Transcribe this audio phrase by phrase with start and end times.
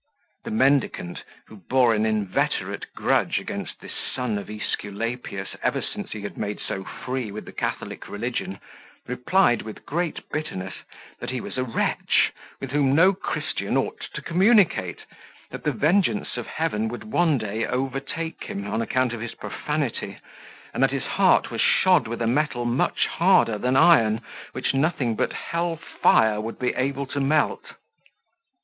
[0.45, 6.21] The mendicant, who bore an inveterate grudge against this son of Esculapius ever since he
[6.21, 8.57] had made so free with the Catholic religion,
[9.05, 10.73] replied, with great bitterness,
[11.19, 15.01] that he was a wretch with whom no Christian ought to communicate;
[15.51, 20.17] that the vengeance of Heaven would one day overtake him, on account of his profanity;
[20.73, 24.21] and that his heart was shod with a metal much harder than iron,
[24.53, 27.75] which nothing but hell fire would be able to melt.